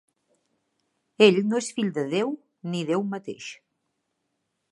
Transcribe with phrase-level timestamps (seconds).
[1.25, 2.33] Ell no és el fill de Déu,
[2.71, 3.53] ni Déu mateix.